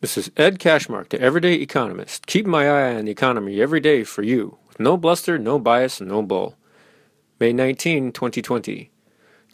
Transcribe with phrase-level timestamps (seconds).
[0.00, 4.02] This is Ed Cashmark, the everyday economist, keeping my eye on the economy every day
[4.02, 6.56] for you, with no bluster, no bias, and no bull.
[7.38, 8.90] May 19, 2020.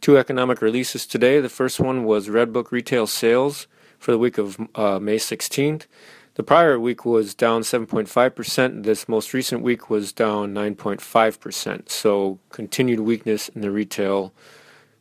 [0.00, 1.40] Two economic releases today.
[1.40, 3.66] The first one was Redbook retail sales
[3.98, 5.86] for the week of uh, May 16th.
[6.34, 8.84] The prior week was down 7.5%.
[8.84, 11.88] This most recent week was down 9.5%.
[11.88, 14.32] So continued weakness in the retail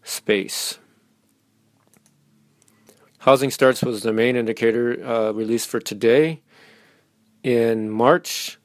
[0.02, 0.80] space.
[3.26, 6.44] Housing starts was the main indicator uh, released for today.
[7.42, 8.60] In March,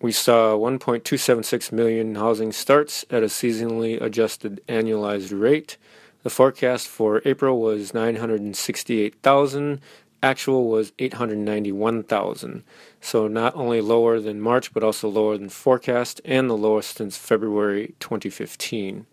[0.00, 5.76] we saw 1.276 million housing starts at a seasonally adjusted annualized rate.
[6.22, 9.78] The forecast for April was 968,000.
[10.22, 12.64] Actual was 891,000.
[13.02, 17.18] So not only lower than March, but also lower than forecast and the lowest since
[17.18, 19.04] February 2015.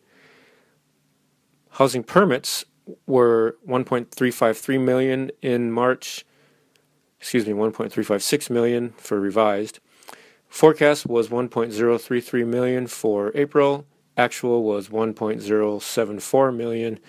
[1.72, 2.64] Housing permits
[3.08, 6.26] were 1.353 million in March.
[7.20, 9.80] Excuse me, 1.356 million for revised.
[10.48, 13.86] Forecast was 1.033 million for April.
[14.16, 17.00] Actual was 1.074 million.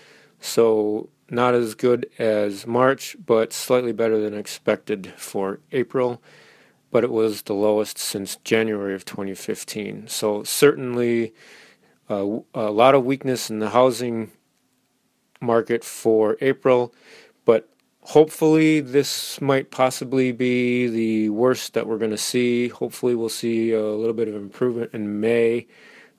[0.41, 6.22] So not as good as March, but slightly better than expected for April.
[6.90, 10.08] But it was the lowest since January of 2015.
[10.08, 11.34] So certainly
[12.08, 14.30] uh, a lot of weakness in the housing
[15.41, 16.95] market for April,
[17.45, 17.69] but
[18.01, 22.69] hopefully this might possibly be the worst that we're going to see.
[22.69, 25.67] Hopefully we'll see a little bit of improvement in May.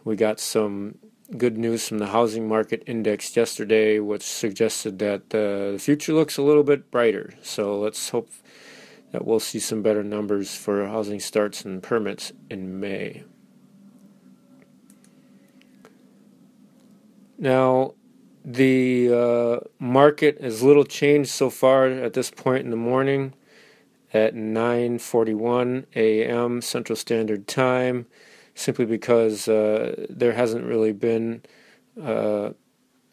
[0.03, 0.97] We got some
[1.35, 6.37] good news from the housing market index yesterday, which suggested that uh, the future looks
[6.37, 7.33] a little bit brighter.
[7.41, 8.29] So let's hope
[9.11, 13.23] that we'll see some better numbers for housing starts and permits in May.
[17.37, 17.93] Now,
[18.47, 23.33] the uh, market has little changed so far at this point in the morning
[24.13, 26.61] at 9:41 a.m.
[26.61, 28.05] Central Standard Time,
[28.55, 31.41] simply because uh, there hasn't really been
[32.01, 32.51] uh,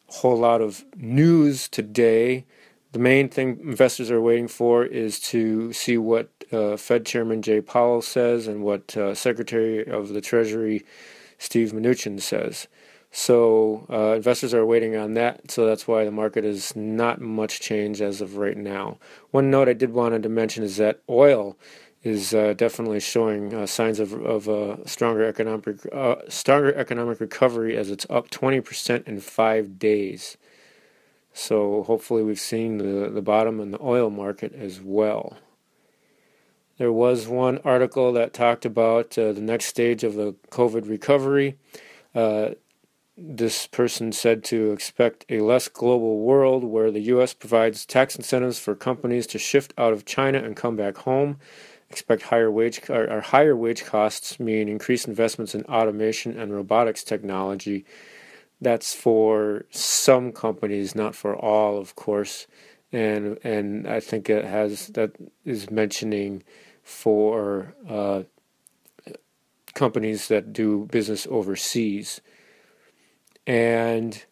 [0.08, 2.44] a whole lot of news today.
[2.92, 7.60] The main thing investors are waiting for is to see what uh, Fed Chairman Jay
[7.60, 10.84] Powell says and what uh, Secretary of the Treasury
[11.38, 12.68] Steve Mnuchin says.
[13.16, 15.48] So uh, investors are waiting on that.
[15.48, 18.98] So that's why the market is not much change as of right now.
[19.30, 21.56] One note I did wanted to mention is that oil
[22.02, 27.76] is uh, definitely showing uh, signs of of a stronger economic uh, stronger economic recovery
[27.76, 30.36] as it's up 20% in five days.
[31.32, 35.36] So hopefully we've seen the the bottom in the oil market as well.
[36.78, 41.56] There was one article that talked about uh, the next stage of the COVID recovery.
[42.12, 42.50] Uh,
[43.16, 47.32] this person said to expect a less global world where the U.S.
[47.32, 51.38] provides tax incentives for companies to shift out of China and come back home.
[51.90, 57.04] Expect higher wage or, or higher wage costs mean increased investments in automation and robotics
[57.04, 57.84] technology.
[58.60, 62.48] That's for some companies, not for all, of course.
[62.90, 65.12] And and I think it has that
[65.44, 66.42] is mentioning
[66.82, 68.22] for uh,
[69.74, 72.20] companies that do business overseas
[73.46, 74.24] and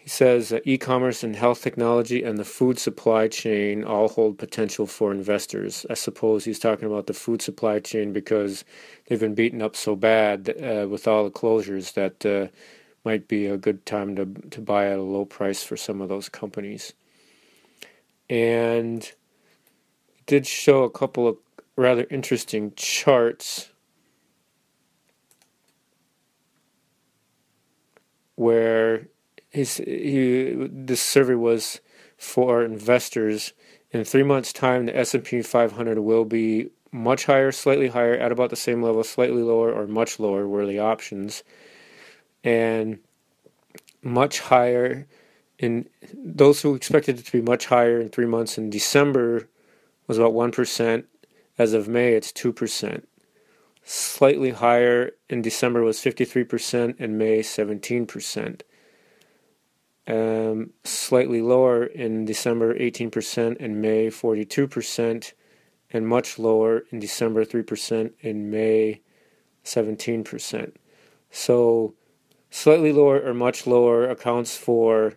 [0.00, 4.38] he says that e commerce and health technology and the food supply chain all hold
[4.38, 5.84] potential for investors.
[5.90, 8.64] I suppose he's talking about the food supply chain because
[9.06, 12.48] they've been beaten up so bad uh, with all the closures that uh,
[13.04, 16.08] might be a good time to, to buy at a low price for some of
[16.08, 16.94] those companies.
[18.30, 19.10] And
[20.26, 21.36] did show a couple of
[21.76, 23.70] rather interesting charts
[28.40, 29.06] where
[29.50, 31.82] his he this survey was
[32.16, 33.52] for investors.
[33.90, 38.14] In three months' time, the S and P 500 will be much higher, slightly higher,
[38.14, 41.44] at about the same level, slightly lower, or much lower were the options,
[42.42, 43.00] and
[44.00, 45.06] much higher.
[45.58, 49.50] In those who expected it to be much higher in three months in December
[50.06, 51.04] was about one percent.
[51.58, 53.06] As of May, it's two percent.
[53.82, 58.62] Slightly higher in December was 53%, and May 17%.
[60.06, 65.32] Um, slightly lower in December 18%, and May 42%,
[65.92, 69.00] and much lower in December 3%, and May
[69.64, 70.72] 17%.
[71.30, 71.94] So
[72.50, 75.14] slightly lower or much lower accounts for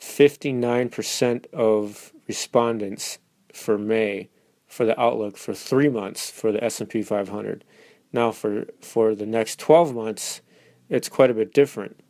[0.00, 3.18] 59% of respondents
[3.52, 4.28] for May
[4.72, 7.62] for the outlook for three months for the S&P 500.
[8.10, 10.40] Now for for the next 12 months,
[10.88, 12.00] it's quite a bit different.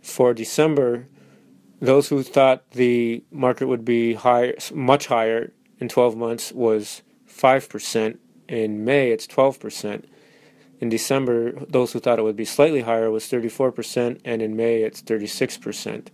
[0.00, 1.06] For December,
[1.80, 8.18] those who thought the market would be higher, much higher in 12 months was 5%.
[8.48, 10.04] In May, it's 12%.
[10.80, 14.82] In December, those who thought it would be slightly higher was 34%, and in May,
[14.82, 16.08] it's 36%.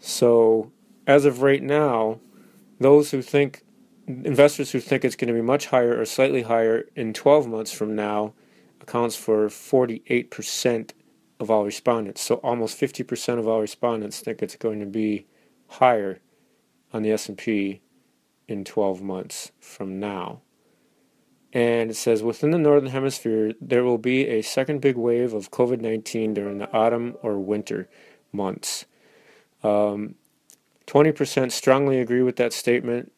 [0.00, 0.72] So,
[1.06, 2.18] as of right now,
[2.80, 3.62] those who think,
[4.24, 7.72] investors who think it's going to be much higher or slightly higher in 12 months
[7.72, 8.34] from now,
[8.80, 10.90] accounts for 48%
[11.40, 12.20] of all respondents.
[12.20, 15.26] So, almost 50% of all respondents think it's going to be
[15.68, 16.20] higher
[16.92, 17.80] on the S&P
[18.48, 20.42] in 12 months from now.
[21.52, 25.50] And it says within the northern hemisphere there will be a second big wave of
[25.50, 27.88] covid-19 during the autumn or winter
[28.32, 28.86] months.
[29.62, 30.14] Um,
[30.86, 33.12] 20% strongly agree with that statement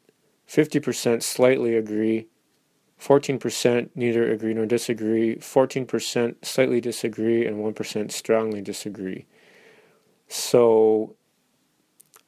[0.48, 2.28] 50% slightly agree
[3.00, 9.26] 14% neither agree nor disagree 14% slightly disagree and 1% strongly disagree
[10.28, 11.16] so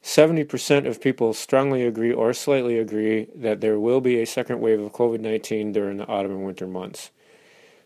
[0.07, 4.79] 70% of people strongly agree or slightly agree that there will be a second wave
[4.79, 7.11] of COVID 19 during the autumn and winter months.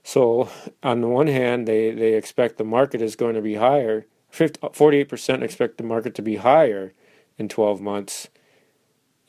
[0.03, 0.47] So,
[0.83, 4.05] on the one hand, they, they expect the market is going to be higher.
[4.29, 6.93] 50, 48% expect the market to be higher
[7.39, 8.29] in 12 months.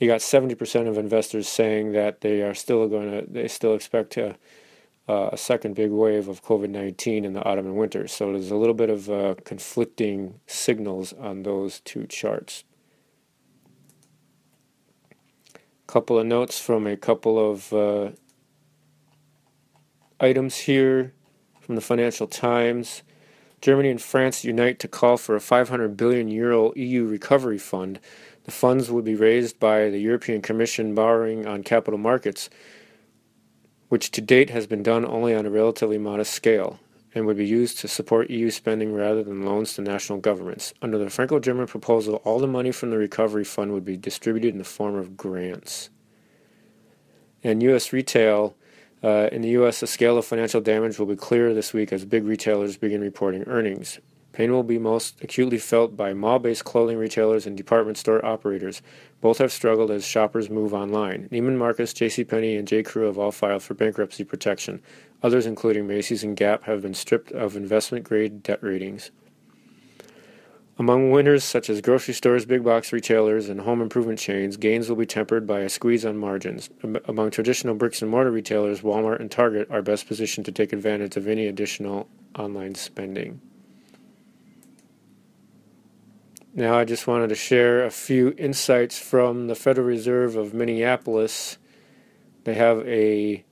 [0.03, 4.17] You got 70% of investors saying that they are still going to, they still expect
[4.17, 4.37] a,
[5.07, 8.09] a second big wave of COVID 19 in the autumn and winter.
[8.09, 12.65] So, there's a little bit of uh, conflicting signals on those two charts.
[15.55, 18.11] A couple of notes from a couple of uh,
[20.19, 21.13] items here
[21.61, 23.05] from the Financial Times.
[23.61, 28.01] Germany and France unite to call for a 500 billion euro EU recovery fund.
[28.45, 32.51] The funds would be raised by the European Commission borrowing on capital markets,
[33.89, 36.81] which to date has been done only on a relatively modest scale
[37.15, 40.73] and would be used to support EU spending rather than loans to national governments.
[40.81, 44.53] Under the Franco German proposal, all the money from the recovery fund would be distributed
[44.53, 45.91] in the form of grants.
[47.45, 47.93] And U.S.
[47.93, 48.57] retail,
[49.03, 52.05] uh, in the U.S., the scale of financial damage will be clearer this week as
[52.05, 53.99] big retailers begin reporting earnings.
[54.33, 58.81] Pain will be most acutely felt by mall based clothing retailers and department store operators.
[59.21, 61.29] Both have struggled as shoppers move online.
[61.31, 64.81] Neiman Marcus, JCPenney, and J.Crew have all filed for bankruptcy protection.
[65.23, 69.11] Others, including Macy's and Gap, have been stripped of investment grade debt ratings.
[70.79, 74.97] Among winners such as grocery stores, big box retailers, and home improvement chains, gains will
[74.97, 76.71] be tempered by a squeeze on margins.
[77.05, 81.19] Among traditional bricks and mortar retailers, Walmart and Target are best positioned to take advantage
[81.19, 83.43] of any additional online spending.
[86.55, 91.57] Now, I just wanted to share a few insights from the Federal Reserve of Minneapolis.
[92.45, 93.43] They have a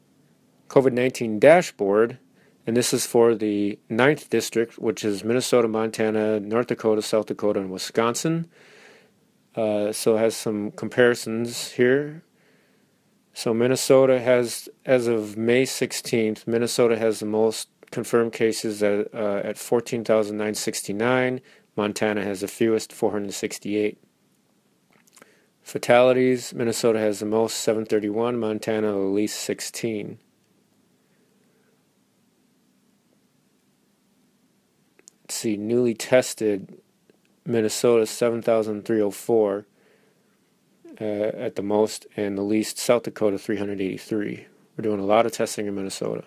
[0.68, 2.18] COVID 19 dashboard,
[2.66, 7.60] and this is for the 9th district, which is Minnesota, Montana, North Dakota, South Dakota,
[7.60, 8.50] and Wisconsin.
[9.56, 12.22] Uh, so it has some comparisons here.
[13.32, 19.40] So Minnesota has, as of May 16th, Minnesota has the most confirmed cases at, uh,
[19.42, 21.40] at 14,969.
[21.80, 23.96] Montana has the fewest, 468.
[25.62, 28.38] Fatalities, Minnesota has the most, 731.
[28.38, 30.18] Montana, the least, 16.
[35.22, 36.82] Let's see, newly tested,
[37.46, 39.66] Minnesota, 7,304
[41.00, 44.46] uh, at the most, and the least, South Dakota, 383.
[44.76, 46.24] We're doing a lot of testing in Minnesota.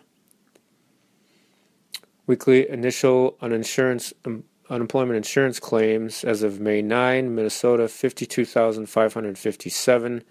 [2.26, 10.24] Weekly initial uninsurance um, unemployment insurance claims as of May 9, Minnesota 52,557,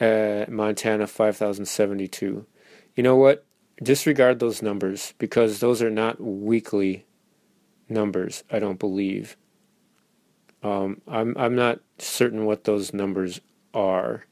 [0.00, 2.46] uh, Montana 5,072.
[2.94, 3.44] You know what?
[3.82, 7.06] Disregard those numbers because those are not weekly
[7.88, 9.36] numbers, I don't believe.
[10.62, 13.40] Um, I'm I'm not certain what those numbers
[13.74, 14.26] are.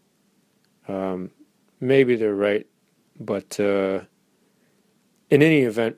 [0.86, 1.30] Um,
[1.80, 2.66] maybe they're right,
[3.18, 4.02] but uh,
[5.28, 5.96] in any event,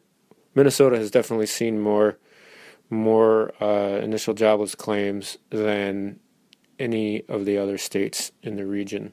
[0.55, 2.19] Minnesota has definitely seen more
[2.93, 6.21] more uh, initial jobless claims than
[6.79, 9.13] any of the other states in the region.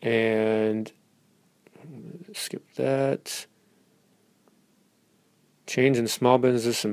[0.00, 0.90] And
[2.32, 3.46] skip that.
[5.66, 6.84] Change in small business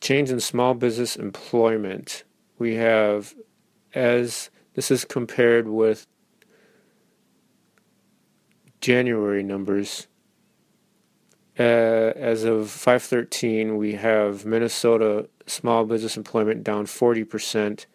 [0.00, 2.24] change in small business employment.
[2.58, 3.34] We have
[3.94, 6.06] as this is compared with
[8.80, 10.08] January numbers
[11.58, 17.86] uh, as of 513, we have Minnesota small business employment down 40%,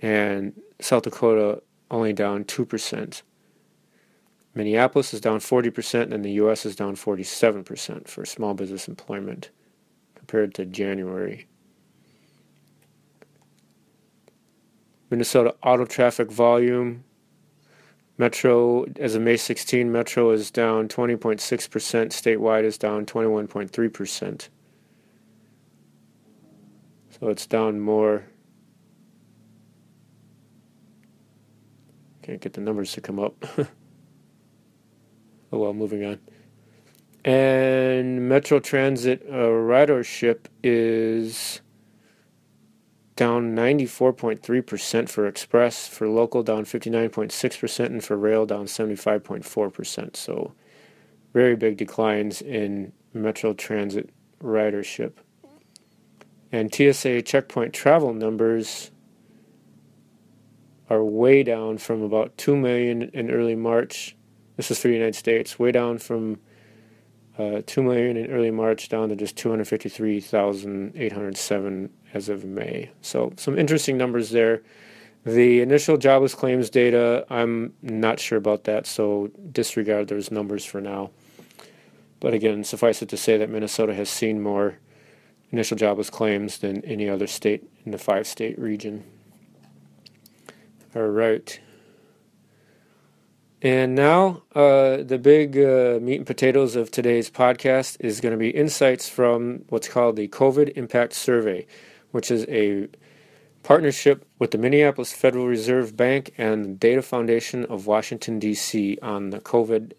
[0.00, 3.22] and South Dakota only down 2%.
[4.54, 6.66] Minneapolis is down 40%, and the U.S.
[6.66, 9.50] is down 47% for small business employment
[10.14, 11.46] compared to January.
[15.10, 17.04] Minnesota auto traffic volume.
[18.22, 24.48] Metro, as of May 16, Metro is down 20.6%, statewide is down 21.3%.
[27.10, 28.22] So it's down more.
[32.22, 33.44] Can't get the numbers to come up.
[33.58, 33.66] oh
[35.50, 36.20] well, moving on.
[37.24, 41.60] And Metro Transit uh, ridership is
[43.22, 50.16] down 94.3% for express, for local down 59.6%, and for rail down 75.4%.
[50.16, 50.54] So,
[51.32, 54.10] very big declines in Metro Transit
[54.42, 55.12] ridership.
[56.50, 58.90] And TSA checkpoint travel numbers
[60.90, 64.16] are way down from about 2 million in early March.
[64.56, 66.40] This is for the United States, way down from
[67.38, 72.90] uh, 2 million in early March down to just 253,807 as of May.
[73.00, 74.62] So some interesting numbers there.
[75.24, 80.80] The initial jobless claims data, I'm not sure about that, so disregard those numbers for
[80.80, 81.12] now.
[82.18, 84.78] But again, suffice it to say that Minnesota has seen more
[85.52, 89.04] initial jobless claims than any other state in the five state region.
[90.94, 91.58] All right.
[93.62, 98.38] And now, uh, the big uh, meat and potatoes of today's podcast is going to
[98.38, 101.66] be insights from what's called the COVID Impact Survey
[102.12, 102.88] which is a
[103.64, 108.98] partnership with the Minneapolis Federal Reserve Bank and the Data Foundation of Washington, D.C.
[109.02, 109.92] on the COVID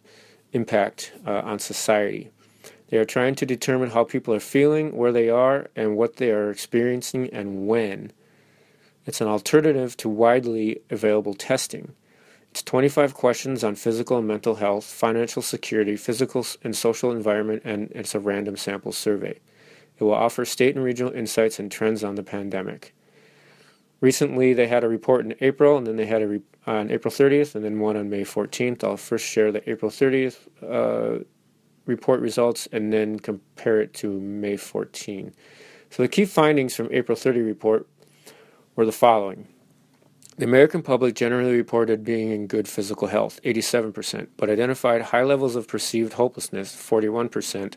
[0.54, 2.32] impact uh, on society.
[2.90, 6.32] They are trying to determine how people are feeling, where they are, and what they
[6.32, 8.12] are experiencing and when.
[9.06, 11.94] It's an alternative to widely available testing.
[12.54, 17.92] It's 25 questions on physical and mental health, financial security, physical and social environment, and
[17.96, 19.40] it's a random sample survey.
[19.98, 22.94] It will offer state and regional insights and trends on the pandemic.
[24.02, 27.12] Recently, they had a report in April, and then they had a re- on April
[27.12, 28.84] 30th, and then one on May 14th.
[28.84, 31.24] I'll first share the April 30th uh,
[31.88, 35.34] report results and then compare it to May 14.
[35.90, 37.88] So the key findings from April 30 report
[38.76, 39.48] were the following.
[40.36, 45.56] The American public generally reported being in good physical health, 87%, but identified high levels
[45.56, 47.76] of perceived hopelessness, 41%,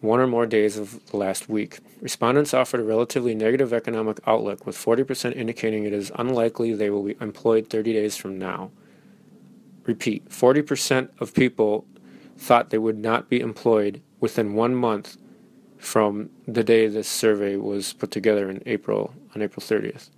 [0.00, 1.78] one or more days of the last week.
[2.00, 7.04] Respondents offered a relatively negative economic outlook, with 40% indicating it is unlikely they will
[7.04, 8.72] be employed 30 days from now.
[9.84, 11.86] Repeat 40% of people
[12.36, 15.18] thought they would not be employed within one month
[15.78, 20.10] from the day this survey was put together in April on April 30th.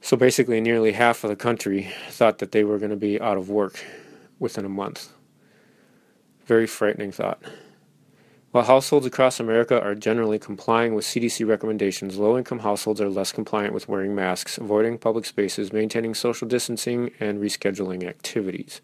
[0.00, 3.36] So basically, nearly half of the country thought that they were going to be out
[3.36, 3.84] of work
[4.38, 5.12] within a month.
[6.46, 7.42] Very frightening thought.
[8.50, 13.30] While households across America are generally complying with CDC recommendations, low income households are less
[13.30, 18.80] compliant with wearing masks, avoiding public spaces, maintaining social distancing, and rescheduling activities.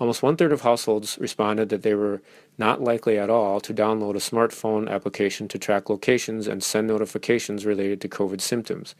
[0.00, 2.22] Almost one third of households responded that they were
[2.56, 7.66] not likely at all to download a smartphone application to track locations and send notifications
[7.66, 8.94] related to COVID symptoms,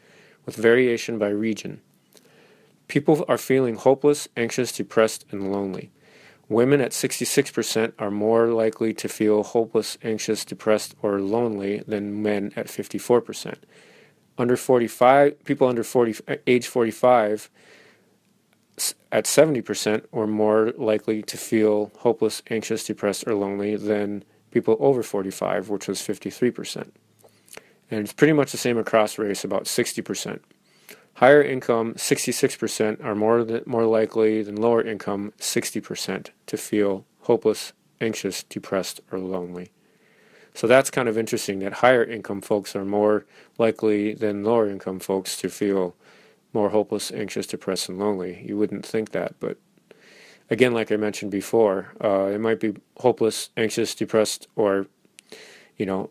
[0.47, 1.81] with variation by region.
[2.87, 5.91] People are feeling hopeless, anxious, depressed, and lonely.
[6.49, 12.53] Women at 66% are more likely to feel hopeless, anxious, depressed, or lonely than men
[12.55, 13.55] at 54%.
[14.37, 16.15] Under 45, people under 40,
[16.47, 17.49] age 45
[19.11, 25.03] at 70% were more likely to feel hopeless, anxious, depressed, or lonely than people over
[25.03, 26.91] 45, which was 53%.
[27.89, 30.39] And it's pretty much the same across race, about 60%.
[31.15, 37.73] Higher income, 66%, are more, than, more likely than lower income, 60%, to feel hopeless,
[37.99, 39.71] anxious, depressed, or lonely.
[40.53, 43.25] So that's kind of interesting that higher income folks are more
[43.57, 45.95] likely than lower income folks to feel
[46.53, 48.43] more hopeless, anxious, depressed, and lonely.
[48.45, 49.57] You wouldn't think that, but
[50.49, 54.87] again, like I mentioned before, uh, it might be hopeless, anxious, depressed, or
[55.77, 56.09] you know,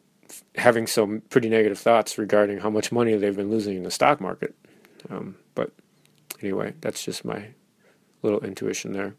[0.57, 4.21] having some pretty negative thoughts regarding how much money they've been losing in the stock
[4.21, 4.55] market.
[5.11, 5.73] Um, but
[6.43, 7.49] anyway, that's just my
[8.23, 9.15] little intuition there.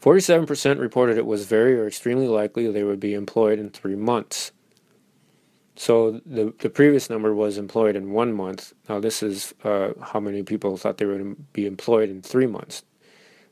[0.00, 4.52] 47% reported it was very or extremely likely they would be employed in three months.
[5.74, 8.72] So the the previous number was employed in one month.
[8.88, 12.82] Now this is uh, how many people thought they would be employed in three months.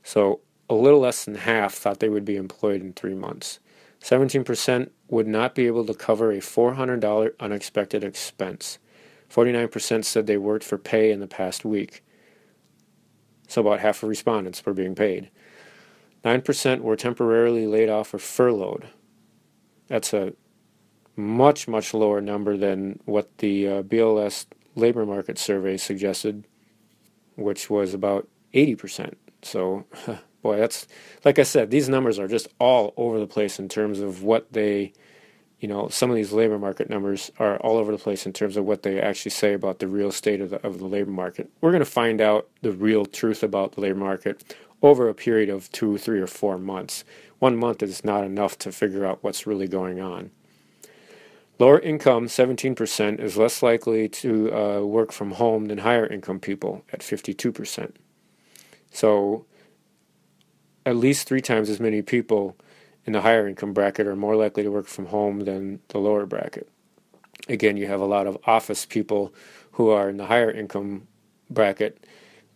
[0.02, 3.60] So a little less than half thought they would be employed in three months.
[4.06, 8.78] 17% would not be able to cover a $400 unexpected expense.
[9.28, 12.04] 49% said they worked for pay in the past week.
[13.48, 15.28] So about half of respondents were being paid.
[16.24, 18.86] 9% were temporarily laid off or furloughed.
[19.88, 20.34] That's a
[21.16, 24.46] much, much lower number than what the uh, BLS
[24.76, 26.46] labor market survey suggested,
[27.34, 29.14] which was about 80%.
[29.42, 29.84] So,
[30.46, 30.86] boy, that's
[31.24, 34.52] like I said, these numbers are just all over the place in terms of what
[34.52, 34.92] they,
[35.60, 38.56] you know, some of these labor market numbers are all over the place in terms
[38.56, 41.50] of what they actually say about the real state of the, of the labor market.
[41.60, 45.48] We're going to find out the real truth about the labor market over a period
[45.48, 47.04] of two, three, or four months.
[47.38, 50.30] One month is not enough to figure out what's really going on.
[51.58, 56.84] Lower income, 17%, is less likely to uh, work from home than higher income people
[56.92, 57.92] at 52%.
[58.90, 59.46] So,
[60.86, 62.56] at least three times as many people
[63.04, 66.24] in the higher income bracket are more likely to work from home than the lower
[66.24, 66.68] bracket.
[67.48, 69.34] Again, you have a lot of office people
[69.72, 71.06] who are in the higher income
[71.50, 72.06] bracket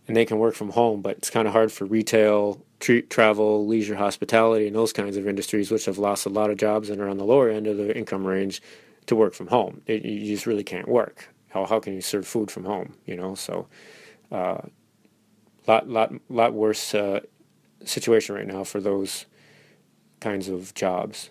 [0.08, 3.66] and they can work from home, but it's kind of hard for retail, tra- travel,
[3.66, 7.00] leisure, hospitality, and those kinds of industries, which have lost a lot of jobs and
[7.00, 8.62] are on the lower end of the income range,
[9.06, 9.82] to work from home.
[9.86, 11.28] It, you just really can't work.
[11.48, 12.94] How how can you serve food from home?
[13.06, 13.66] You know, so
[14.30, 14.62] uh,
[15.66, 17.20] lot lot lot worse uh,
[17.84, 19.26] situation right now for those
[20.20, 21.30] kinds of jobs.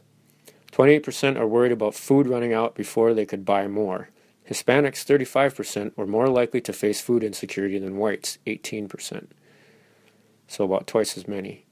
[0.71, 4.09] 28% are worried about food running out before they could buy more.
[4.49, 9.27] Hispanics, 35%, were more likely to face food insecurity than whites, 18%.
[10.47, 11.65] So about twice as many.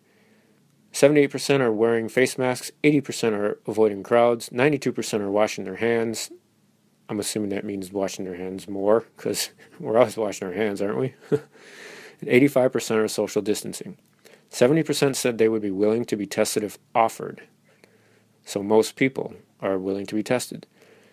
[0.93, 6.31] 78% are wearing face masks, 80% are avoiding crowds, 92% are washing their hands.
[7.10, 10.98] I'm assuming that means washing their hands more because we're always washing our hands, aren't
[10.98, 11.15] we?
[11.31, 11.41] and
[12.22, 13.98] 85% are social distancing.
[14.51, 17.44] 70% said they would be willing to be tested if offered.
[18.46, 20.66] So most people are willing to be tested.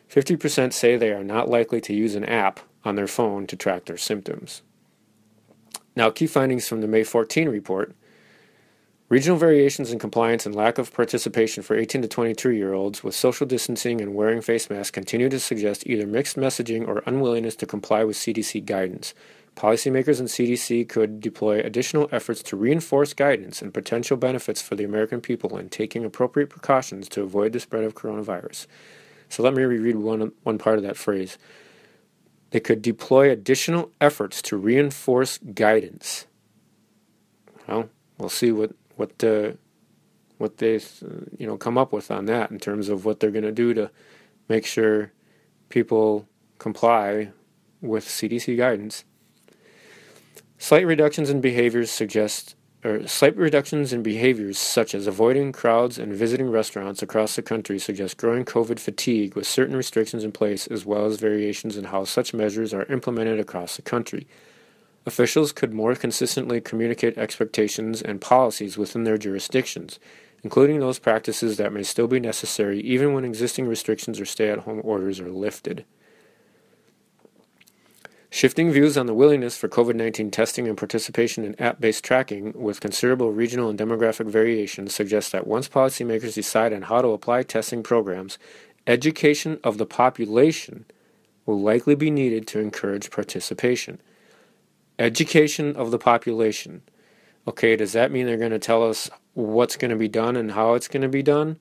[0.09, 3.87] 50% say they are not likely to use an app on their phone to track
[3.87, 4.62] their symptoms.
[5.97, 7.95] Now, key findings from the May 14 report
[9.11, 13.14] Regional variations in compliance and lack of participation for 18 to 22 year olds with
[13.14, 17.67] social distancing and wearing face masks continue to suggest either mixed messaging or unwillingness to
[17.67, 19.12] comply with CDC guidance.
[19.56, 24.85] Policymakers and CDC could deploy additional efforts to reinforce guidance and potential benefits for the
[24.85, 28.66] American people in taking appropriate precautions to avoid the spread of coronavirus.
[29.29, 31.38] So let me reread one, one part of that phrase.
[32.50, 36.26] They could deploy additional efforts to reinforce guidance.
[37.68, 39.59] Well, we'll see what what the
[40.38, 43.31] what they uh, you know come up with on that in terms of what they're
[43.31, 43.90] going to do to
[44.48, 45.12] make sure
[45.68, 47.31] people comply
[47.81, 49.05] with CDC guidance.
[50.59, 56.12] Slight reductions in behaviors suggest or slight reductions in behaviors such as avoiding crowds and
[56.12, 60.85] visiting restaurants across the country suggest growing COVID fatigue with certain restrictions in place as
[60.85, 64.27] well as variations in how such measures are implemented across the country.
[65.07, 69.99] Officials could more consistently communicate expectations and policies within their jurisdictions,
[70.43, 74.61] including those practices that may still be necessary even when existing restrictions or stay at
[74.61, 75.87] home orders are lifted.
[78.35, 82.53] Shifting views on the willingness for COVID 19 testing and participation in app based tracking
[82.61, 87.44] with considerable regional and demographic variation suggests that once policymakers decide on how to apply
[87.44, 88.37] testing programs,
[88.88, 90.85] education of the population
[91.47, 94.01] will likely be needed to encourage participation
[94.99, 96.83] education of the population.
[97.47, 100.51] Okay, does that mean they're going to tell us what's going to be done and
[100.51, 101.57] how it's going to be done?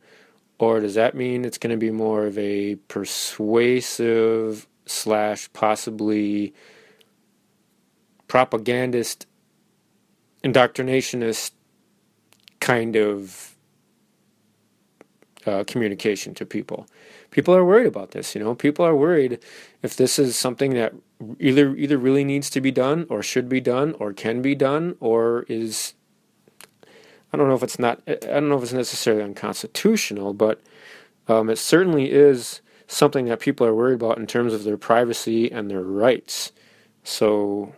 [0.58, 6.54] Or does that mean it's going to be more of a persuasive slash possibly
[8.28, 9.26] propagandist,
[10.44, 11.52] indoctrinationist
[12.60, 13.56] kind of
[15.46, 16.88] uh, communication to people?
[17.32, 18.36] People are worried about this.
[18.36, 19.40] You know, people are worried
[19.82, 20.94] if this is something that
[21.40, 24.96] either either really needs to be done or should be done or can be done
[25.00, 25.94] or is
[27.34, 30.62] I don't know if it's not I don't know if it's necessarily unconstitutional, but
[31.28, 35.52] um, it certainly is something that people are worried about in terms of their privacy
[35.52, 36.52] and their rights.
[37.04, 37.74] So,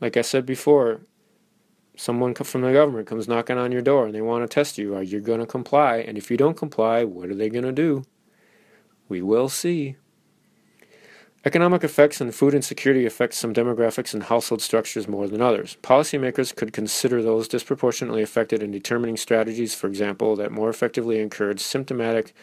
[0.00, 1.00] like I said before,
[1.96, 4.94] someone from the government comes knocking on your door and they want to test you.
[4.94, 5.98] Are you going to comply?
[5.98, 8.04] And if you don't comply, what are they going to do?
[9.08, 9.96] We will see.
[11.46, 15.76] Economic effects and food insecurity affect some demographics and household structures more than others.
[15.82, 21.60] Policymakers could consider those disproportionately affected in determining strategies, for example, that more effectively encourage
[21.60, 22.34] symptomatic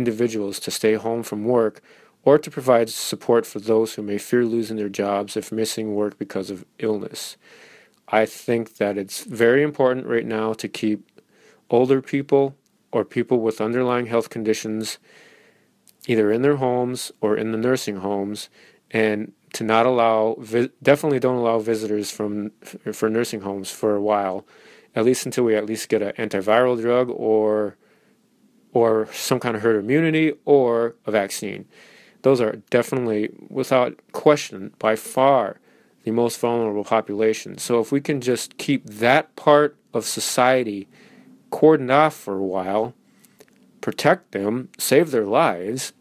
[0.00, 1.76] individuals to stay home from work
[2.22, 6.18] or to provide support for those who may fear losing their jobs if missing work
[6.18, 7.36] because of illness.
[8.08, 10.98] I think that it's very important right now to keep
[11.76, 12.44] older people
[12.90, 14.98] or people with underlying health conditions
[16.06, 18.48] either in their homes or in the nursing homes,
[18.90, 20.36] and to not allow,
[20.82, 22.50] definitely don't allow visitors from
[22.92, 24.46] for nursing homes for a while,
[24.94, 27.76] at least until we at least get an antiviral drug or
[28.78, 31.66] or some kind of herd immunity or a vaccine.
[32.22, 35.60] those are definitely, without question, by far
[36.04, 37.58] the most vulnerable population.
[37.58, 40.88] So if we can just keep that part of society
[41.50, 42.94] cordoned off for a while,
[43.80, 45.92] protect them, save their lives,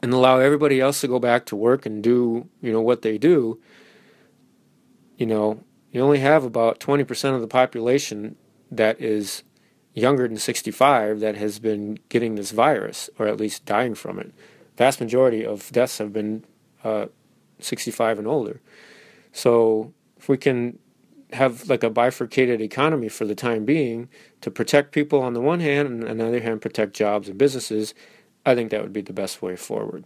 [0.00, 3.18] and allow everybody else to go back to work and do, you know, what they
[3.18, 3.60] do,
[5.16, 8.36] you know, you only have about 20% of the population
[8.70, 9.42] that is
[9.94, 14.32] younger than 65 that has been getting this virus or at least dying from it.
[14.76, 16.44] Vast majority of deaths have been
[16.82, 17.06] uh,
[17.58, 18.60] 65 and older.
[19.32, 20.78] So if we can
[21.32, 24.08] have like a bifurcated economy for the time being
[24.40, 27.38] to protect people on the one hand and on the other hand protect jobs and
[27.38, 27.94] businesses,
[28.44, 30.04] I think that would be the best way forward.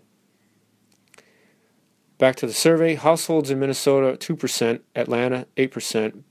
[2.18, 6.22] Back to the survey households in Minnesota 2%, Atlanta 8%,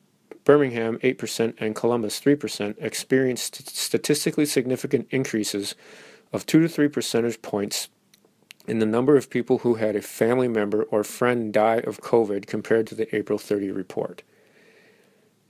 [0.46, 5.76] Birmingham 8%, and Columbus 3% experienced statistically significant increases
[6.32, 7.90] of 2 to 3 percentage points
[8.68, 12.48] in the number of people who had a family member or friend die of COVID
[12.48, 14.24] compared to the April 30 report.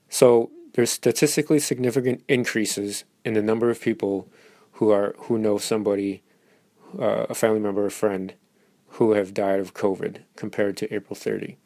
[0.10, 4.30] So there's statistically significant increases in the number of people
[4.74, 6.24] who are who know somebody,
[7.00, 8.34] uh, a family member or friend,
[8.90, 11.58] who have died of COVID compared to April 30.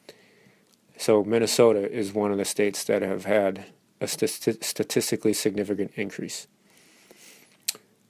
[1.00, 3.64] So Minnesota is one of the states that have had
[4.02, 6.46] a st- statistically significant increase.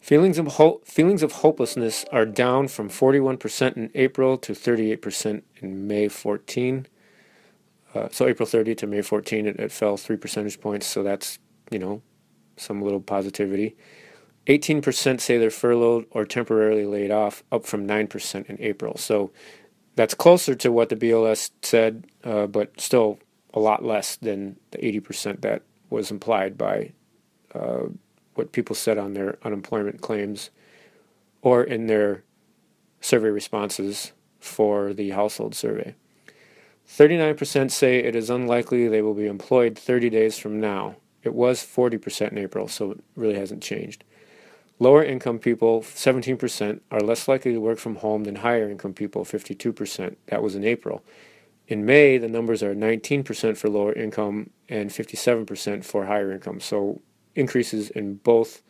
[0.01, 5.87] Feelings of, ho- feelings of hopelessness are down from 41% in April to 38% in
[5.87, 6.89] May 14.
[7.95, 10.89] Uh, so April 30 to May 14, it, it fell three percentage points.
[10.89, 11.39] So that's,
[11.71, 12.03] you know,
[12.57, 13.77] some little positivity.
[14.49, 18.97] 18% say they're furloughed or temporarily laid off, up from 9% in April.
[18.97, 19.31] So
[20.01, 23.19] that's closer to what the BLS said, uh, but still
[23.53, 25.61] a lot less than the 80% that
[25.91, 26.93] was implied by
[27.55, 27.83] uh,
[28.33, 30.49] what people said on their unemployment claims
[31.43, 32.25] or in their
[33.03, 35.95] survey responses for the household survey.
[36.89, 40.97] 39% say it is unlikely they will be employed 30 days from now.
[41.23, 44.03] It was 40% in April, so it really hasn't changed.
[44.83, 49.27] Lower income people, 17%, are less likely to work from home than higher income people,
[49.27, 50.17] 52%.
[50.29, 51.05] That was in April.
[51.69, 56.61] In May, the numbers are 19% for lower income and 57% for higher income.
[56.61, 57.03] So
[57.37, 58.63] increases in both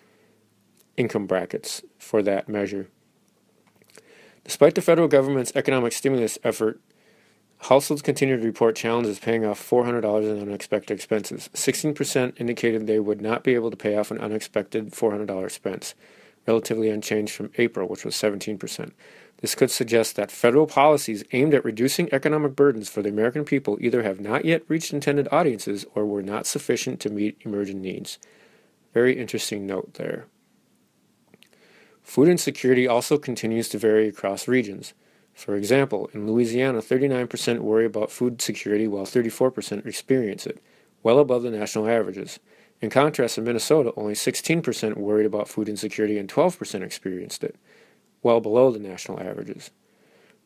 [0.96, 2.88] income brackets for that measure.
[4.42, 6.80] Despite the federal government's economic stimulus effort,
[7.60, 11.50] households continue to report challenges paying off $400 in unexpected expenses.
[11.54, 15.94] 16% indicated they would not be able to pay off an unexpected $400 expense,
[16.46, 18.92] relatively unchanged from April, which was 17%.
[19.40, 23.78] This could suggest that federal policies aimed at reducing economic burdens for the American people
[23.80, 28.18] either have not yet reached intended audiences or were not sufficient to meet emergent needs.
[28.92, 30.26] Very interesting note there.
[32.02, 34.94] Food insecurity also continues to vary across regions.
[35.40, 40.62] For example, in Louisiana, 39% worry about food security while 34% experience it,
[41.02, 42.38] well above the national averages.
[42.82, 47.56] In contrast, in Minnesota, only 16% worried about food insecurity and 12% experienced it,
[48.22, 49.70] well below the national averages.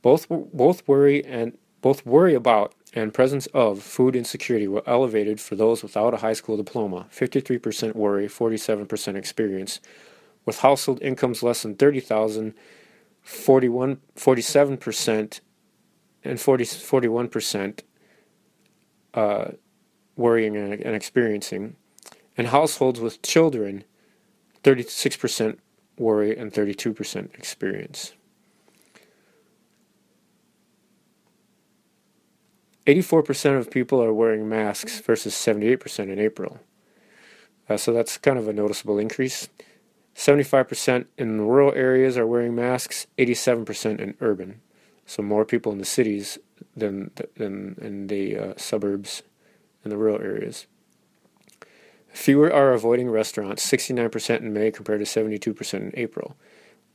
[0.00, 5.56] Both, both worry and both worry about and presence of food insecurity were elevated for
[5.56, 9.80] those without a high school diploma 53% worry 47% experience
[10.46, 12.54] with household incomes less than 30000
[13.24, 15.40] 41 47%
[16.22, 17.80] and 40, 41%
[19.14, 19.44] uh,
[20.16, 21.76] worrying and, and experiencing
[22.36, 23.84] and households with children
[24.62, 25.58] 36%
[25.98, 28.12] worry and 32% experience
[32.86, 36.60] 84% of people are wearing masks versus 78% in April.
[37.68, 39.48] Uh, so that's kind of a noticeable increase.
[40.14, 44.60] 75% in rural areas are wearing masks, 87% in urban.
[45.06, 46.38] So more people in the cities
[46.76, 49.22] than, than in the uh, suburbs
[49.82, 50.66] and the rural areas.
[52.08, 56.36] Fewer are avoiding restaurants, 69% in May compared to 72% in April.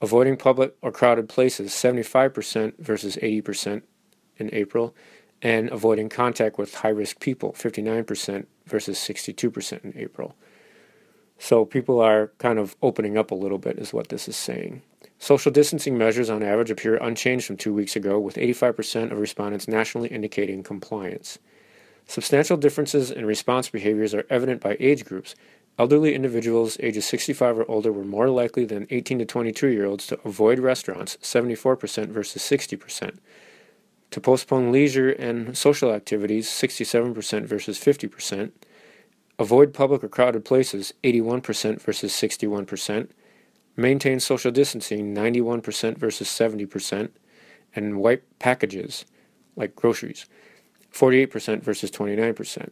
[0.01, 3.82] Avoiding public or crowded places, 75% versus 80%
[4.38, 4.95] in April
[5.41, 10.36] and avoiding contact with high risk people, 59% versus 62% in April.
[11.39, 14.82] So people are kind of opening up a little bit, is what this is saying.
[15.17, 19.67] Social distancing measures on average appear unchanged from two weeks ago, with 85% of respondents
[19.67, 21.39] nationally indicating compliance.
[22.08, 25.34] Substantial differences in response behaviors are evident by age groups.
[25.78, 30.08] Elderly individuals ages 65 or older were more likely than 18 to 22 year olds
[30.08, 33.17] to avoid restaurants, 74% versus 60%
[34.12, 38.52] to postpone leisure and social activities 67% versus 50%,
[39.39, 43.10] avoid public or crowded places 81% versus 61%,
[43.75, 47.10] maintain social distancing 91% versus 70%,
[47.75, 49.06] and wipe packages
[49.56, 50.25] like groceries,
[50.93, 52.69] 48% versus 29%.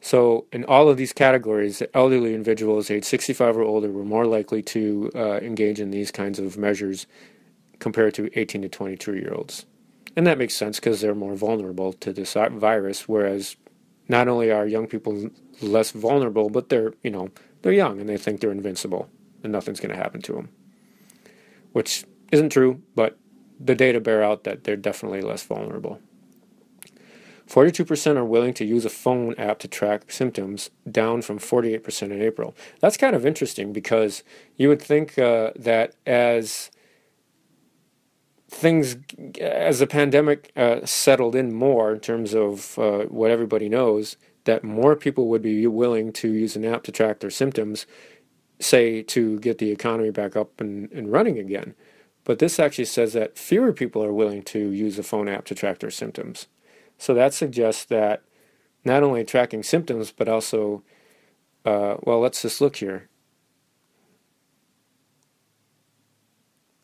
[0.00, 4.62] So, in all of these categories, elderly individuals aged 65 or older were more likely
[4.62, 7.06] to uh, engage in these kinds of measures
[7.78, 9.64] compared to 18 to 22 year olds.
[10.14, 13.56] And that makes sense because they're more vulnerable to this virus, whereas
[14.08, 17.30] not only are young people less vulnerable, but they're, you know,
[17.62, 19.08] they're young and they think they're invincible
[19.42, 20.48] and nothing's going to happen to them.
[21.72, 23.18] Which isn't true, but
[23.58, 26.00] the data bear out that they're definitely less vulnerable.
[27.48, 32.20] 42% are willing to use a phone app to track symptoms, down from 48% in
[32.20, 32.56] April.
[32.80, 34.24] That's kind of interesting because
[34.56, 36.70] you would think uh, that as
[38.56, 38.96] things,
[39.40, 44.64] as the pandemic uh, settled in more in terms of uh, what everybody knows, that
[44.64, 47.86] more people would be willing to use an app to track their symptoms,
[48.58, 51.74] say to get the economy back up and, and running again.
[52.24, 55.54] But this actually says that fewer people are willing to use a phone app to
[55.54, 56.46] track their symptoms.
[56.98, 58.22] So that suggests that
[58.84, 60.82] not only tracking symptoms, but also,
[61.64, 63.08] uh, well, let's just look here.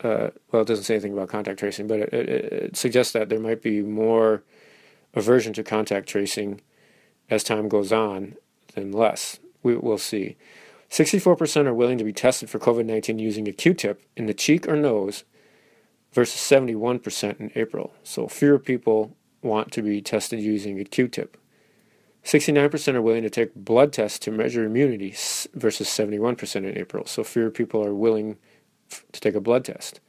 [0.02, 3.28] Uh, well, it doesn't say anything about contact tracing, but it, it, it, suggests that
[3.28, 4.42] there might be more
[5.14, 6.60] aversion to contact tracing
[7.30, 8.34] as time goes on
[8.74, 9.38] than less.
[9.62, 10.36] We, will see.
[10.90, 14.34] 64% are willing to be tested for COVID 19 using a Q tip in the
[14.34, 15.24] cheek or nose
[16.12, 17.94] versus 71% in April.
[18.02, 21.36] So fewer people want to be tested using a Q-tip.
[22.24, 25.10] 69% are willing to take blood tests to measure immunity
[25.54, 27.04] versus 71% in April.
[27.06, 28.36] So fewer people are willing
[29.12, 30.00] to take a blood test.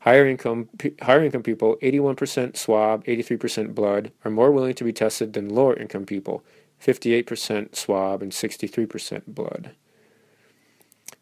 [0.00, 0.68] Higher income,
[1.00, 5.76] higher income people, 81% swab, 83% blood, are more willing to be tested than lower
[5.76, 6.42] income people,
[6.84, 9.72] 58% swab and 63% blood.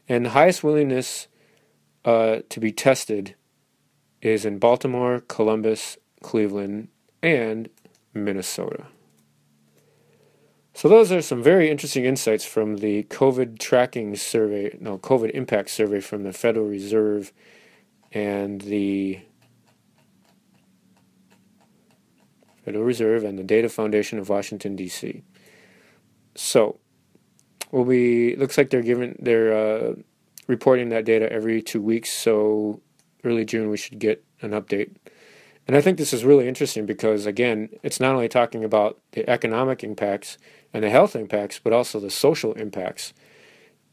[0.09, 1.29] And the highest willingness
[2.05, 3.35] uh, to be tested
[4.23, 6.89] is in Baltimore, Columbus, Cleveland,
[7.23, 7.69] and
[8.15, 8.87] Minnesota.
[10.81, 15.69] So those are some very interesting insights from the COVID tracking survey, no, COVID impact
[15.69, 17.35] survey from the Federal Reserve
[18.13, 19.21] and the
[22.65, 25.23] Federal Reserve and the Data Foundation of Washington D.C.
[26.35, 26.81] So,
[27.71, 29.95] we'll be looks like they're giving they're uh,
[30.47, 32.11] reporting that data every two weeks.
[32.11, 32.81] So
[33.23, 34.97] early June we should get an update.
[35.69, 39.29] And I think this is really interesting because, again, it's not only talking about the
[39.29, 40.39] economic impacts
[40.73, 43.13] and the health impacts, but also the social impacts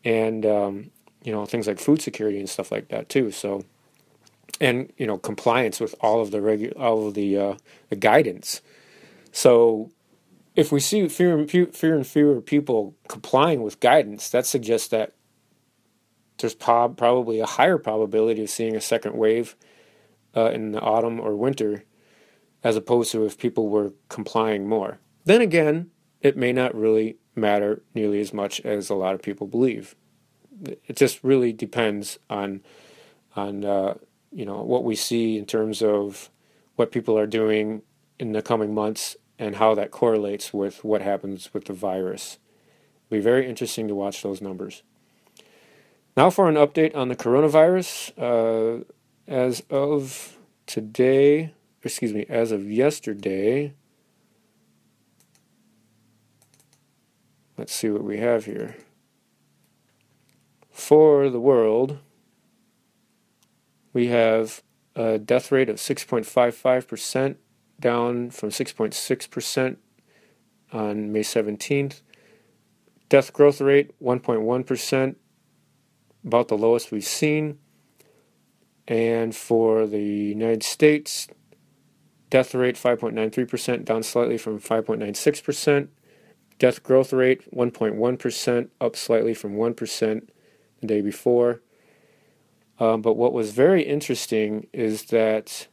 [0.04, 0.92] and, um,
[1.24, 3.32] you know, things like food security and stuff like that, too.
[3.32, 3.66] So,
[4.62, 7.56] and, you know, compliance with all of the regu- all of the, uh,
[7.90, 8.62] the guidance.
[9.32, 9.92] So,
[10.56, 15.13] if we see fewer and, fewer and fewer people complying with guidance, that suggests that
[16.40, 19.56] there's prob- probably a higher probability of seeing a second wave
[20.36, 21.84] uh, in the autumn or winter,
[22.63, 25.00] as opposed to if people were complying more.
[25.26, 29.47] Then again, it may not really matter nearly as much as a lot of people
[29.47, 29.95] believe.
[30.63, 32.62] It just really depends on
[33.36, 33.95] on uh,
[34.32, 36.30] you know what we see in terms of
[36.75, 37.84] what people are doing
[38.19, 42.39] in the coming months and how that correlates with what happens with the virus.
[43.06, 44.82] It'll be very interesting to watch those numbers.
[46.15, 48.12] Now for an update on the coronavirus.
[48.17, 48.84] Uh,
[49.27, 51.53] as of today,
[51.84, 53.73] excuse me, as of yesterday,
[57.58, 58.76] let's see what we have here.
[60.72, 61.98] For the world,
[63.93, 64.62] we have
[64.96, 67.36] a death rate of 6.55%,
[67.80, 69.78] down from 6.6%
[70.72, 72.02] on May 17th.
[73.10, 75.15] Death growth rate 1.1%,
[76.26, 77.58] about the lowest we've seen.
[78.88, 81.28] And for the United States,
[82.30, 85.88] death rate 5.93%, down slightly from 5.96%.
[86.60, 90.28] Death growth rate 1.1%, up slightly from 1%
[90.82, 91.62] the day before.
[92.80, 95.67] Um, but what was very interesting is that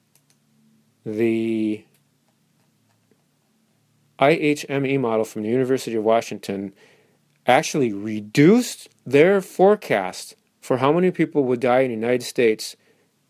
[1.05, 1.85] the
[4.19, 6.73] IHME model from the University of Washington
[7.47, 12.77] actually reduced their forecast for how many people would die in the United States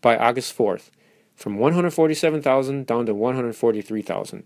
[0.01, 0.89] by August 4th
[1.35, 4.43] from 147,000 down to 143,000.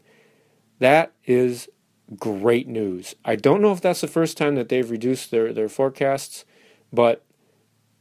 [0.79, 1.69] That is
[2.17, 3.15] great news.
[3.23, 6.45] I don't know if that's the first time that they've reduced their, their forecasts,
[6.91, 7.23] but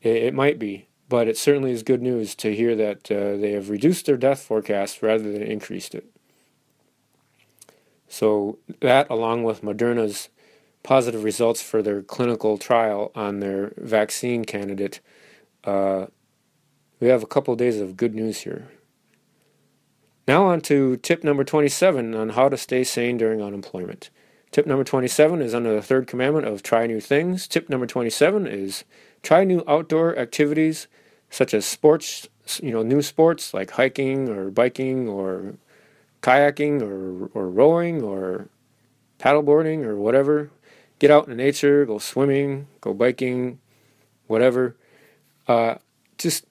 [0.00, 0.88] it, it might be.
[1.08, 4.42] But it certainly is good news to hear that uh, they have reduced their death
[4.42, 6.06] forecast rather than increased it.
[8.08, 10.28] So, that along with Moderna's
[10.82, 15.00] positive results for their clinical trial on their vaccine candidate
[15.64, 16.06] uh,
[17.00, 18.68] we have a couple of days of good news here.
[20.28, 24.10] Now, on to tip number 27 on how to stay sane during unemployment.
[24.50, 27.48] Tip number 27 is under the third commandment of try new things.
[27.48, 28.84] Tip number 27 is
[29.22, 30.86] try new outdoor activities
[31.30, 32.28] such as sports,
[32.62, 35.54] you know, new sports like hiking or biking or
[36.22, 38.48] kayaking or, or rowing or
[39.18, 40.50] paddleboarding or whatever.
[40.98, 43.60] Get out in nature, go swimming, go biking,
[44.26, 44.76] whatever.
[45.46, 45.76] Uh,
[46.18, 46.44] just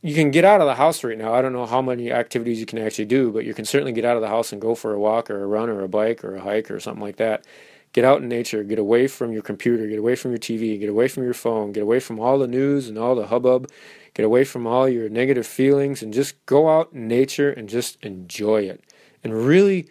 [0.00, 1.34] you can get out of the house right now.
[1.34, 4.04] I don't know how many activities you can actually do, but you can certainly get
[4.04, 6.22] out of the house and go for a walk or a run or a bike
[6.24, 7.44] or a hike or something like that.
[7.92, 10.88] Get out in nature, get away from your computer, get away from your TV, get
[10.90, 13.68] away from your phone, get away from all the news and all the hubbub,
[14.14, 18.02] get away from all your negative feelings, and just go out in nature and just
[18.04, 18.84] enjoy it.
[19.24, 19.88] And really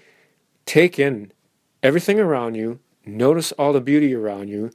[0.65, 1.33] take in
[1.83, 4.71] everything around you, notice all the beauty around you,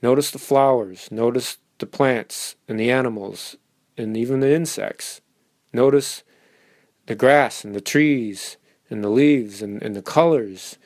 [0.00, 3.56] notice the flowers, notice the plants and the animals
[4.00, 5.20] and even the insects.
[5.72, 6.24] Notice
[7.06, 8.56] the grass and the trees
[8.88, 10.78] and the leaves and, and the colors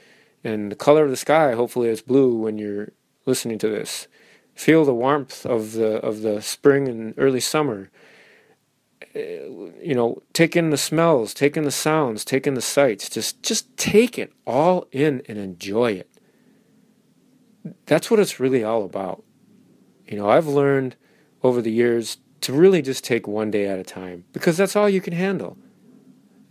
[0.43, 1.53] and the color of the sky.
[1.53, 2.93] Hopefully, it's blue when you're
[3.25, 4.07] listening to this.
[4.55, 7.91] Feel the warmth of the of the spring and early summer.
[9.15, 9.41] Eh,
[9.83, 13.09] you know, take in the smells, take in the sounds, take in the sights.
[13.09, 16.11] Just just take it all in and enjoy it.
[17.87, 19.25] That's what it's really all about.
[20.07, 20.97] You know, I've learned
[21.43, 24.89] over the years to really just take one day at a time because that's all
[24.89, 25.57] you can handle.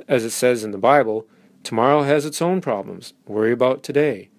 [0.07, 1.27] As it says in the Bible,
[1.63, 3.13] tomorrow has its own problems.
[3.27, 4.29] Worry about today.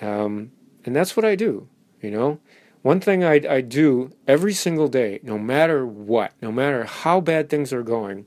[0.00, 0.52] Um,
[0.84, 1.68] and that's what I do,
[2.00, 2.40] you know.
[2.82, 7.48] One thing I, I do every single day, no matter what, no matter how bad
[7.48, 8.26] things are going,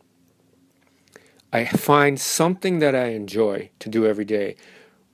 [1.52, 4.56] I find something that I enjoy to do every day,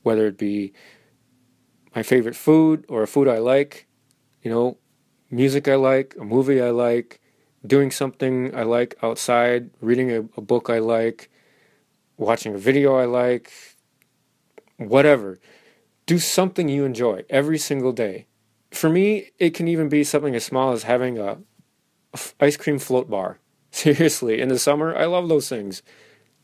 [0.04, 0.74] whether it be
[1.96, 3.88] my favorite food or a food I like,
[4.42, 4.78] you know,
[5.36, 7.20] music I like, a movie I like,
[7.66, 11.30] doing something I like outside, reading a, a book I like,
[12.18, 13.52] watching a video I like,
[14.78, 15.40] whatever.
[16.06, 18.28] Do something you enjoy every single day.
[18.72, 21.38] For me, it can even be something as small as having a,
[22.14, 23.40] a ice cream float bar.
[23.72, 25.84] Seriously, in the summer, I love those things.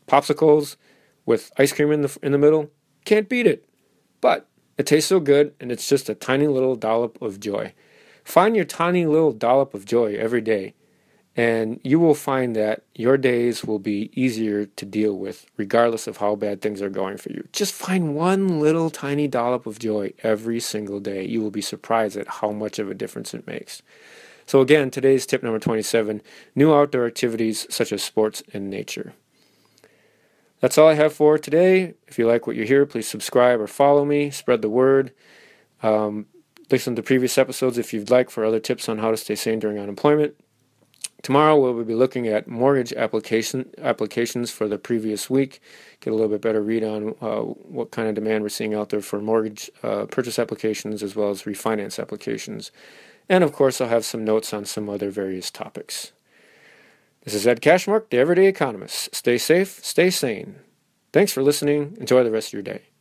[0.06, 0.76] Popsicles
[1.24, 2.70] with ice cream in the in the middle,
[3.06, 3.66] can't beat it.
[4.20, 7.72] But it tastes so good, and it's just a tiny little dollop of joy.
[8.24, 10.74] Find your tiny little dollop of joy every day,
[11.36, 16.18] and you will find that your days will be easier to deal with, regardless of
[16.18, 17.46] how bad things are going for you.
[17.52, 21.26] Just find one little tiny dollop of joy every single day.
[21.26, 23.82] You will be surprised at how much of a difference it makes.
[24.46, 26.20] So, again, today's tip number 27
[26.54, 29.14] new outdoor activities such as sports and nature.
[30.60, 31.94] That's all I have for today.
[32.06, 35.12] If you like what you hear, please subscribe or follow me, spread the word.
[35.82, 36.26] Um,
[36.72, 39.58] Listen to previous episodes if you'd like for other tips on how to stay sane
[39.58, 40.34] during unemployment.
[41.20, 45.60] Tomorrow we'll be looking at mortgage application applications for the previous week.
[46.00, 48.88] Get a little bit better read on uh, what kind of demand we're seeing out
[48.88, 52.72] there for mortgage uh, purchase applications as well as refinance applications.
[53.28, 56.12] And of course, I'll have some notes on some other various topics.
[57.24, 59.14] This is Ed Cashmark, the Everyday Economist.
[59.14, 60.54] Stay safe, stay sane.
[61.12, 61.98] Thanks for listening.
[62.00, 62.91] Enjoy the rest of your day.